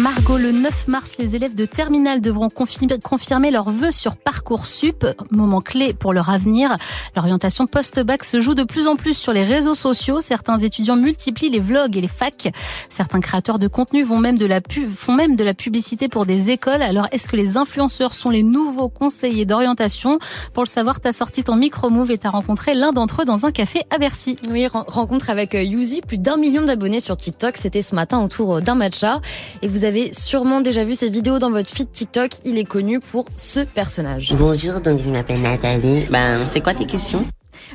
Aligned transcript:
Margot, 0.00 0.38
le 0.38 0.50
9 0.50 0.88
mars, 0.88 1.12
les 1.18 1.36
élèves 1.36 1.54
de 1.54 1.66
terminale 1.66 2.22
devront 2.22 2.48
confirmer 2.48 3.50
leurs 3.50 3.68
vœux 3.68 3.92
sur 3.92 4.16
Parcoursup, 4.16 5.06
moment 5.30 5.60
clé 5.60 5.92
pour 5.92 6.14
leur 6.14 6.30
avenir. 6.30 6.78
L'orientation 7.14 7.66
post-bac 7.66 8.24
se 8.24 8.40
joue 8.40 8.54
de 8.54 8.62
plus 8.62 8.86
en 8.86 8.96
plus 8.96 9.12
sur 9.12 9.34
les 9.34 9.44
réseaux 9.44 9.74
sociaux. 9.74 10.22
Certains 10.22 10.56
étudiants 10.56 10.96
multiplient 10.96 11.50
les 11.50 11.60
vlogs 11.60 11.98
et 11.98 12.00
les 12.00 12.08
facs. 12.08 12.50
Certains 12.88 13.20
créateurs 13.20 13.58
de 13.58 13.68
contenu 13.68 14.02
vont 14.02 14.16
même 14.16 14.38
de 14.38 14.46
la 14.46 14.60
font 14.96 15.12
même 15.12 15.36
de 15.36 15.44
la 15.44 15.52
publicité 15.52 16.08
pour 16.08 16.24
des 16.24 16.48
écoles. 16.48 16.80
Alors, 16.80 17.06
est-ce 17.12 17.28
que 17.28 17.36
les 17.36 17.58
influenceurs 17.58 18.14
sont 18.14 18.30
les 18.30 18.42
nouveaux 18.42 18.88
conseillers 18.88 19.44
d'orientation? 19.44 20.18
Pour 20.54 20.62
le 20.62 20.68
savoir, 20.68 21.00
t'as 21.00 21.12
sorti 21.12 21.44
ton 21.44 21.56
micro-move 21.56 22.10
et 22.10 22.16
t'as 22.16 22.30
rencontré 22.30 22.72
l'un 22.72 22.92
d'entre 22.92 23.22
eux 23.22 23.24
dans 23.26 23.44
un 23.44 23.52
café 23.52 23.82
à 23.90 23.98
Bercy. 23.98 24.36
Oui, 24.50 24.66
rencontre 24.66 25.28
avec 25.28 25.54
euh, 25.54 25.62
Yuzi, 25.62 26.00
plus 26.00 26.18
d'un 26.18 26.38
million 26.38 26.62
d'abonnés 26.62 27.00
sur 27.00 27.18
TikTok. 27.18 27.58
C'était 27.58 27.82
ce 27.82 27.94
matin 27.94 28.24
autour 28.24 28.56
euh, 28.56 28.60
d'un 28.62 28.76
matcha. 28.76 29.20
Et 29.60 29.68
vous 29.68 29.84
sûrement 30.12 30.60
déjà 30.60 30.84
vu 30.84 30.94
ses 30.94 31.10
vidéos 31.10 31.38
dans 31.38 31.50
votre 31.50 31.70
feed 31.70 31.90
TikTok. 31.90 32.30
Il 32.44 32.58
est 32.58 32.64
connu 32.64 33.00
pour 33.00 33.26
ce 33.36 33.60
personnage. 33.60 34.34
Bonjour, 34.38 34.80
donc 34.80 35.00
je 35.02 35.10
m'appelle 35.10 35.42
Nathalie. 35.42 36.06
Ben, 36.10 36.46
c'est 36.50 36.60
quoi 36.60 36.74
tes 36.74 36.86
questions? 36.86 37.24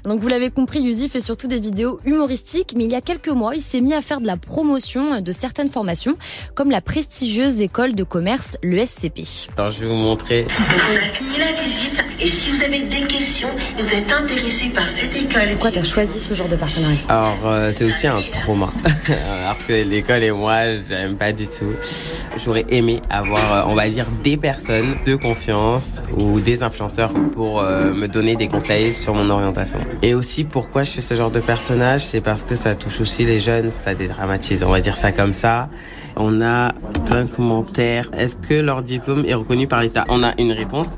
Donc 0.04 0.20
vous 0.20 0.28
l'avez 0.28 0.52
compris, 0.52 0.82
Yuzi 0.82 1.10
fait 1.10 1.22
surtout 1.22 1.48
des 1.48 1.60
vidéos 1.60 2.00
humoristiques, 2.06 2.74
mais 2.76 2.86
il 2.86 2.92
y 2.92 2.96
a 2.96 3.02
quelques 3.02 3.30
mois, 3.30 3.56
il 3.56 3.62
s'est 3.62 3.82
mis 3.82 3.94
à 3.94 4.02
faire 4.02 4.22
de 4.22 4.28
la 4.28 4.38
promotion 4.38 5.22
de 5.22 5.32
certaines 5.32 5.70
formations, 5.70 6.16
comme 6.54 6.72
la 6.72 6.82
prestigieuse 6.82 7.60
école 7.62 7.96
de 7.96 8.04
commerce, 8.04 8.58
le 8.64 8.84
SCP. 8.86 9.22
Alors 9.58 9.72
je 9.72 9.82
vais 9.82 9.88
vous 9.88 9.96
montrer. 9.96 10.46
On 10.50 10.96
a 10.96 11.14
fini 11.14 11.38
la 11.40 11.62
visite, 11.62 12.04
et 12.20 12.28
si 12.28 12.52
vous 12.52 12.64
avez 12.64 12.82
des 12.82 13.02
questions, 13.08 13.50
vous 13.78 13.88
êtes 13.88 14.12
intéressé 14.12 14.70
par 14.70 14.90
cette 14.90 15.16
école. 15.16 15.50
Pourquoi 15.52 15.72
tu 15.72 15.80
as 15.80 15.84
choisi 15.84 16.20
ce 16.20 16.34
genre 16.34 16.48
de 16.48 16.56
partenariat? 16.56 16.98
Alors 17.10 17.40
euh, 17.46 17.72
c'est 17.74 17.86
aussi 17.86 18.08
un 18.08 18.22
trauma, 18.32 18.72
parce 19.08 19.66
que 19.66 19.74
l'école 19.74 20.24
et 20.24 20.32
moi, 20.32 20.76
j'aime 20.90 21.16
pas 21.16 21.32
du 21.32 21.48
tout. 21.48 21.74
J'aurais 22.38 22.66
aimé 22.70 23.02
avoir, 23.10 23.54
euh, 23.54 23.72
on 23.72 23.76
va 23.76 23.88
dire, 23.90 24.08
des 24.24 24.38
personnes 24.38 24.96
de 25.06 25.16
confiance 25.16 26.02
ou 26.18 26.40
des 26.40 26.64
influenceurs 26.64 27.14
pour 27.34 27.62
euh, 27.62 27.94
me 27.94 28.08
donner 28.08 28.36
des 28.36 28.48
conseils 28.48 28.94
sur 28.94 29.14
mon 29.14 29.30
orientation. 29.30 29.75
Et 30.02 30.14
aussi, 30.14 30.44
pourquoi 30.44 30.84
je 30.84 30.92
fais 30.92 31.02
ce 31.02 31.16
genre 31.16 31.32
de 31.32 31.40
personnage, 31.40 32.06
c'est 32.06 32.22
parce 32.22 32.44
que 32.44 32.56
ça 32.56 32.76
touche 32.76 33.02
aussi 33.02 33.26
les 33.26 33.40
jeunes, 33.40 33.72
ça 33.84 33.96
dédramatise, 33.96 34.64
on 34.64 34.72
va 34.72 34.82
dire 34.82 34.98
ça 34.98 35.12
comme 35.12 35.34
ça. 35.34 35.70
On 36.16 36.42
a 36.42 36.72
plein 37.06 37.26
de 37.26 37.32
commentaires. 37.32 38.10
Est-ce 38.14 38.36
que 38.36 38.54
leur 38.54 38.84
diplôme 38.84 39.26
est 39.28 39.34
reconnu 39.34 39.68
par 39.68 39.82
l'État? 39.82 40.06
On 40.08 40.24
a 40.24 40.34
une 40.40 40.52
réponse. 40.52 40.92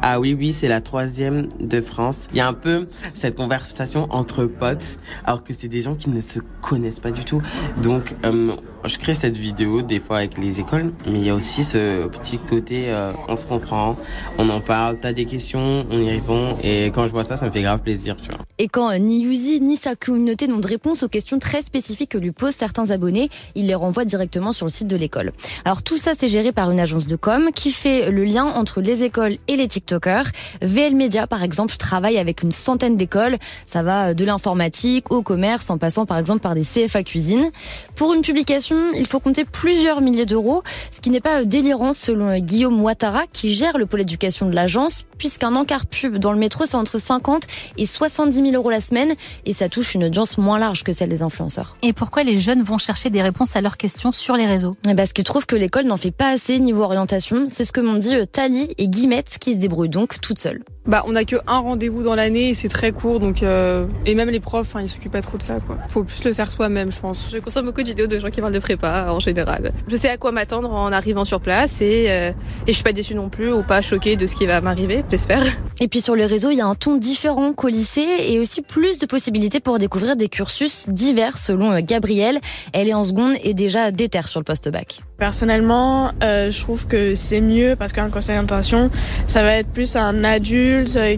Ah 0.00 0.20
oui, 0.20 0.36
oui, 0.38 0.52
c'est 0.52 0.68
la 0.68 0.80
troisième 0.80 1.48
de 1.60 1.80
France. 1.80 2.28
Il 2.32 2.38
y 2.38 2.40
a 2.40 2.46
un 2.46 2.52
peu 2.54 2.88
cette 3.14 3.36
conversation 3.36 4.06
entre 4.10 4.44
potes, 4.44 4.98
alors 5.24 5.42
que 5.42 5.54
c'est 5.54 5.68
des 5.68 5.80
gens 5.80 5.94
qui 5.94 6.10
ne 6.10 6.20
se 6.20 6.40
connaissent 6.60 7.00
pas 7.00 7.10
du 7.10 7.24
tout. 7.24 7.42
Donc, 7.82 8.14
euh, 8.24 8.52
je 8.84 8.98
crée 8.98 9.14
cette 9.14 9.36
vidéo 9.36 9.82
des 9.82 10.00
fois 10.00 10.18
avec 10.18 10.38
les 10.38 10.60
écoles, 10.60 10.92
mais 11.06 11.20
il 11.20 11.24
y 11.24 11.30
a 11.30 11.34
aussi 11.34 11.64
ce 11.64 12.06
petit 12.08 12.38
côté, 12.38 12.90
euh, 12.90 13.12
on 13.28 13.36
se 13.36 13.46
comprend, 13.46 13.96
on 14.38 14.48
en 14.48 14.60
parle, 14.60 14.98
t'as 15.00 15.12
des 15.12 15.24
questions, 15.24 15.86
on 15.90 15.98
y 15.98 16.10
répond, 16.10 16.56
et 16.62 16.86
quand 16.86 17.06
je 17.06 17.12
vois 17.12 17.24
ça, 17.24 17.36
ça 17.36 17.46
me 17.46 17.50
fait 17.50 17.62
grave 17.62 17.80
plaisir, 17.80 18.16
tu 18.16 18.30
vois. 18.30 18.40
Et 18.58 18.68
quand 18.68 18.96
ni 18.98 19.22
Yuzi 19.22 19.60
ni 19.60 19.76
sa 19.76 19.96
communauté 19.96 20.46
n'ont 20.46 20.58
de 20.58 20.66
réponse 20.66 21.02
aux 21.02 21.08
questions 21.08 21.38
très 21.38 21.62
spécifiques 21.62 22.10
que 22.10 22.18
lui 22.18 22.32
posent 22.32 22.54
certains 22.54 22.90
abonnés, 22.90 23.28
il 23.54 23.66
les 23.66 23.74
renvoie 23.74 24.04
directement 24.04 24.52
sur 24.52 24.66
le 24.66 24.70
site 24.70 24.88
de 24.88 24.96
l'école. 24.96 25.32
Alors 25.64 25.82
tout 25.82 25.96
ça, 25.96 26.12
c'est 26.16 26.28
géré 26.28 26.52
par 26.52 26.70
une 26.70 26.78
agence 26.78 27.06
de 27.06 27.16
com 27.16 27.50
qui 27.54 27.72
fait 27.72 28.10
le 28.10 28.24
lien 28.24 28.44
entre 28.44 28.80
les 28.80 29.02
écoles 29.02 29.36
et 29.48 29.56
les 29.56 29.68
TikTokers. 29.72 30.26
VL 30.60 30.94
Media, 30.94 31.26
par 31.26 31.42
exemple, 31.42 31.76
travaille 31.76 32.18
avec 32.18 32.42
une 32.42 32.52
centaine 32.52 32.96
d'écoles. 32.96 33.38
Ça 33.66 33.82
va 33.82 34.14
de 34.14 34.24
l'informatique 34.24 35.10
au 35.10 35.22
commerce, 35.22 35.70
en 35.70 35.78
passant 35.78 36.06
par 36.06 36.18
exemple 36.18 36.40
par 36.40 36.54
des 36.54 36.62
CFA 36.62 37.02
cuisine. 37.02 37.50
Pour 37.96 38.12
une 38.12 38.22
publication, 38.22 38.76
il 38.94 39.06
faut 39.06 39.20
compter 39.20 39.44
plusieurs 39.44 40.00
milliers 40.00 40.26
d'euros, 40.26 40.62
ce 40.90 41.00
qui 41.00 41.10
n'est 41.10 41.20
pas 41.20 41.44
délirant 41.44 41.92
selon 41.92 42.38
Guillaume 42.38 42.80
Ouattara, 42.82 43.22
qui 43.32 43.54
gère 43.54 43.78
le 43.78 43.86
pôle 43.86 44.02
éducation 44.02 44.46
de 44.46 44.54
l'agence, 44.54 45.04
puisqu'un 45.18 45.54
encart 45.54 45.86
pub 45.86 46.18
dans 46.18 46.32
le 46.32 46.38
métro, 46.38 46.64
c'est 46.66 46.76
entre 46.76 46.98
50 46.98 47.44
et 47.78 47.86
70 47.86 48.36
000 48.36 48.50
euros 48.54 48.70
la 48.70 48.80
semaine, 48.80 49.14
et 49.46 49.54
ça 49.54 49.68
touche 49.68 49.94
une 49.94 50.04
audience 50.04 50.36
moins 50.36 50.58
large 50.58 50.82
que 50.84 50.92
celle 50.92 51.08
des 51.08 51.22
influenceurs. 51.22 51.76
Et 51.82 51.92
pourquoi 51.92 52.22
les 52.24 52.38
jeunes 52.38 52.62
vont 52.62 52.78
chercher 52.78 53.08
des 53.08 53.22
réponses 53.22 53.56
à 53.56 53.60
leurs 53.60 53.76
questions 53.76 54.12
sur 54.12 54.36
les 54.36 54.46
réseaux? 54.46 54.76
Eh 54.84 54.88
ben, 54.88 54.96
Parce 54.96 55.12
qu'ils 55.12 55.24
trouvent 55.24 55.46
que 55.46 55.56
l'école 55.56 55.84
n'en 55.84 55.96
fait 55.96 56.10
pas 56.10 56.30
assez 56.30 56.58
niveau 56.58 56.82
orientation. 56.82 57.46
C'est 57.48 57.64
ce 57.64 57.72
que 57.72 57.80
m'ont 57.80 57.98
dit 57.98 58.14
euh, 58.14 58.26
Tali 58.26 58.74
et 58.78 58.88
Guimette, 58.88 59.38
qui 59.40 59.54
se 59.54 59.58
débrouillent 59.62 59.88
donc 59.88 60.20
toutes 60.20 60.38
seules. 60.38 60.62
Bah, 60.84 61.04
on 61.06 61.12
n'a 61.12 61.24
que 61.24 61.36
un 61.46 61.60
rendez-vous 61.60 62.02
dans 62.02 62.16
l'année 62.16 62.48
et 62.48 62.54
c'est 62.54 62.68
très 62.68 62.90
court, 62.90 63.20
donc 63.20 63.44
euh, 63.44 63.86
et 64.04 64.16
même 64.16 64.30
les 64.30 64.40
profs, 64.40 64.74
hein, 64.74 64.80
ils 64.82 64.88
s'occupent 64.88 65.12
pas 65.12 65.22
trop 65.22 65.38
de 65.38 65.42
ça. 65.42 65.58
Quoi. 65.64 65.78
Faut 65.88 66.02
plus 66.02 66.24
le 66.24 66.32
faire 66.32 66.50
soi-même, 66.50 66.90
je 66.90 66.98
pense. 66.98 67.28
Je 67.32 67.38
consomme 67.38 67.66
beaucoup 67.66 67.82
de 67.82 67.86
vidéos 67.86 68.08
de 68.08 68.18
gens 68.18 68.30
qui 68.30 68.40
parlent 68.40 68.52
de 68.52 68.58
prépa 68.58 69.06
en 69.10 69.20
général. 69.20 69.70
Je 69.86 69.96
sais 69.96 70.08
à 70.08 70.16
quoi 70.16 70.32
m'attendre 70.32 70.72
en 70.72 70.90
arrivant 70.90 71.24
sur 71.24 71.40
place 71.40 71.80
et 71.80 72.06
euh, 72.08 72.32
et 72.66 72.72
je 72.72 72.72
suis 72.72 72.82
pas 72.82 72.92
déçue 72.92 73.14
non 73.14 73.28
plus 73.28 73.52
ou 73.52 73.62
pas 73.62 73.80
choquée 73.80 74.16
de 74.16 74.26
ce 74.26 74.34
qui 74.34 74.44
va 74.46 74.60
m'arriver, 74.60 75.04
j'espère. 75.08 75.44
Et 75.80 75.86
puis 75.86 76.00
sur 76.00 76.16
les 76.16 76.26
réseaux, 76.26 76.50
il 76.50 76.58
y 76.58 76.60
a 76.60 76.66
un 76.66 76.74
ton 76.74 76.96
différent 76.96 77.52
qu'au 77.52 77.68
lycée 77.68 78.06
et 78.18 78.40
aussi 78.40 78.60
plus 78.60 78.98
de 78.98 79.06
possibilités 79.06 79.60
pour 79.60 79.78
découvrir 79.78 80.16
des 80.16 80.28
cursus 80.28 80.88
divers 80.88 81.38
selon 81.38 81.70
euh, 81.70 81.80
Gabrielle. 81.80 82.40
Elle 82.72 82.88
est 82.88 82.94
en 82.94 83.04
seconde 83.04 83.34
et 83.44 83.54
déjà 83.54 83.92
déterre 83.92 84.26
sur 84.26 84.40
le 84.40 84.44
post-bac. 84.44 85.00
Personnellement, 85.18 86.10
euh, 86.24 86.50
je 86.50 86.60
trouve 86.60 86.88
que 86.88 87.14
c'est 87.14 87.40
mieux 87.40 87.76
parce 87.78 87.92
qu'un 87.92 88.10
conseil 88.10 88.34
d'orientation, 88.34 88.90
ça 89.28 89.42
va 89.42 89.54
être 89.54 89.68
plus 89.68 89.94
un 89.94 90.24
adulte 90.24 90.71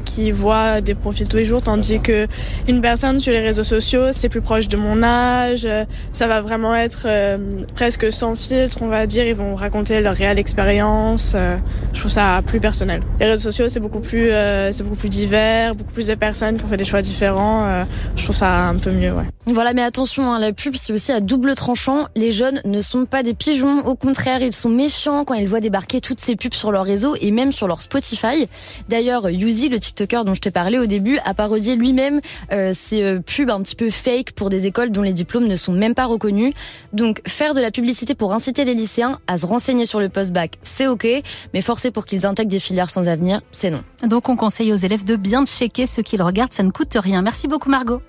qui 0.05 0.31
voit 0.31 0.81
des 0.81 0.95
profils 0.95 1.29
tous 1.29 1.37
les 1.37 1.45
jours, 1.45 1.63
tandis 1.63 2.01
que 2.01 2.27
une 2.69 2.81
personne 2.81 3.21
sur 3.21 3.33
les 3.33 3.41
réseaux 3.41 3.65
sociaux, 3.65 4.13
c'est 4.13 4.29
plus 4.29 4.41
proche 4.41 4.69
de 4.69 4.77
mon 4.77 5.03
âge. 5.03 5.69
Ça 6.13 6.27
va 6.27 6.41
vraiment 6.41 6.75
être 6.75 7.05
euh, 7.07 7.39
presque 7.75 8.13
sans 8.13 8.35
filtre, 8.35 8.79
on 8.83 8.89
va 8.89 9.07
dire. 9.07 9.25
Ils 9.25 9.35
vont 9.35 9.55
raconter 9.55 10.01
leur 10.01 10.15
réelle 10.15 10.39
expérience. 10.39 11.35
Euh, 11.35 11.57
je 11.93 12.01
trouve 12.01 12.11
ça 12.11 12.43
plus 12.47 12.61
personnel. 12.61 13.03
Les 13.21 13.27
réseaux 13.27 13.51
sociaux, 13.51 13.69
c'est 13.69 13.81
beaucoup 13.81 14.01
plus, 14.01 14.31
c'est 14.71 14.83
beaucoup 14.83 14.97
plus 14.97 15.09
divers, 15.09 15.75
beaucoup 15.75 15.93
plus 15.93 16.07
de 16.07 16.15
personnes 16.15 16.57
qui 16.57 16.65
ont 16.65 16.69
fait 16.69 16.77
des 16.77 16.85
choix 16.85 17.03
différents. 17.03 17.85
je 18.17 18.25
trouve 18.25 18.37
ça 18.37 18.69
un 18.69 18.77
peu 18.77 18.91
mieux. 18.91 19.13
Voilà, 19.47 19.75
mais 19.75 19.83
attention, 19.83 20.33
hein, 20.33 20.39
la 20.39 20.53
pub, 20.53 20.75
c'est 20.77 20.93
aussi 20.93 21.13
à 21.13 21.21
double 21.21 21.55
tranchant. 21.55 22.07
Les 22.17 22.31
jeunes 22.31 22.61
ne 22.65 22.81
sont 22.81 23.05
pas 23.05 23.23
des 23.23 23.35
pigeons. 23.35 23.87
Au 23.87 23.95
contraire, 23.95 24.43
ils 24.43 24.53
sont 24.53 24.71
méfiants 24.71 25.25
quand 25.25 25.35
ils 25.35 25.49
voient 25.49 25.61
débarquer 25.61 26.01
toutes 26.01 26.21
ces 26.21 26.37
pubs 26.37 26.55
sur 26.55 26.73
leur 26.73 26.85
réseau 26.85 27.15
et 27.21 27.31
même 27.31 27.53
sur 27.53 27.69
leur 27.69 27.83
Spotify. 27.83 28.49
D'ailleurs, 28.89 29.31
Yuzi, 29.45 29.69
le 29.69 29.79
TikToker 29.79 30.25
dont 30.25 30.35
je 30.35 30.41
t'ai 30.41 30.51
parlé 30.51 30.79
au 30.79 30.87
début, 30.87 31.19
a 31.25 31.35
parodié 31.35 31.77
lui-même 31.77 32.21
euh, 32.53 32.73
ces 32.75 33.03
euh, 33.03 33.21
pubs 33.21 33.51
un 33.51 33.61
petit 33.63 33.77
peu 33.77 33.91
fake 33.91 34.33
pour 34.33 34.49
des 34.51 34.67
écoles 34.67 34.91
dont 34.91 35.03
les 35.03 35.13
diplômes 35.13 35.47
ne 35.47 35.57
sont 35.57 35.73
même 35.73 35.95
pas 35.95 36.07
reconnus. 36.07 36.55
Donc, 36.93 37.21
faire 37.27 37.55
de 37.55 37.61
la 37.61 37.71
publicité 37.71 38.15
pour 38.15 38.33
inciter 38.33 38.65
les 38.65 38.75
lycéens 38.75 39.21
à 39.27 39.39
se 39.39 39.47
renseigner 39.47 39.87
sur 39.87 40.01
le 40.01 40.09
post-bac, 40.09 40.59
c'est 40.63 40.87
ok, 40.87 41.07
mais 41.53 41.61
forcer 41.61 41.91
pour 41.91 42.07
qu'ils 42.07 42.27
intègrent 42.27 42.51
des 42.51 42.61
filières 42.61 42.91
sans 42.91 43.09
avenir, 43.09 43.41
c'est 43.53 43.71
non. 43.71 43.83
Donc, 44.03 44.29
on 44.29 44.37
conseille 44.37 44.73
aux 44.73 44.77
élèves 44.77 45.05
de 45.05 45.17
bien 45.17 45.45
checker 45.45 45.87
ce 45.87 46.01
qu'ils 46.01 46.23
regardent, 46.23 46.53
ça 46.53 46.63
ne 46.63 46.71
coûte 46.71 46.97
rien. 46.99 47.23
Merci 47.23 47.49
beaucoup 47.49 47.69
Margot. 47.69 48.01